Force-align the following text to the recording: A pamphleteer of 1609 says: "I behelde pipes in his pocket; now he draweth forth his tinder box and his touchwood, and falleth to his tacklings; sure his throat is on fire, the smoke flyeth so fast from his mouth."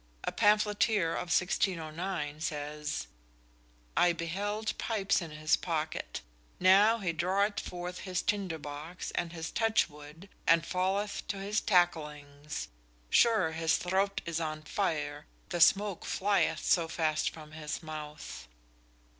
A 0.23 0.31
pamphleteer 0.31 1.11
of 1.13 1.27
1609 1.29 2.41
says: 2.41 3.05
"I 3.95 4.13
behelde 4.13 4.75
pipes 4.79 5.21
in 5.21 5.29
his 5.29 5.55
pocket; 5.55 6.21
now 6.59 6.97
he 6.97 7.13
draweth 7.13 7.59
forth 7.59 7.99
his 7.99 8.23
tinder 8.23 8.57
box 8.57 9.11
and 9.11 9.31
his 9.31 9.51
touchwood, 9.51 10.27
and 10.47 10.65
falleth 10.65 11.21
to 11.27 11.37
his 11.37 11.61
tacklings; 11.61 12.67
sure 13.11 13.51
his 13.51 13.77
throat 13.77 14.21
is 14.25 14.39
on 14.39 14.63
fire, 14.63 15.27
the 15.49 15.61
smoke 15.61 16.03
flyeth 16.03 16.63
so 16.65 16.87
fast 16.87 17.29
from 17.29 17.51
his 17.51 17.83
mouth." 17.83 18.47